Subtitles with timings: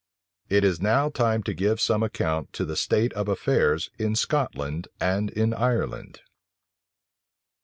[0.49, 4.87] It is now time to give some account of the state of affairs in Scotland
[4.99, 6.21] and in Ireland.